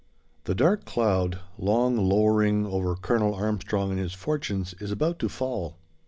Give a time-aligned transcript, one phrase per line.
[0.45, 5.77] The dark cloud, long lowering over Colonel Armstrong and his fortunes, is about to fall.